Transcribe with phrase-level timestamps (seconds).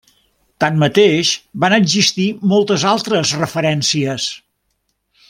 [0.63, 1.33] Tanmateix,
[1.65, 4.27] van existir moltes altres referències.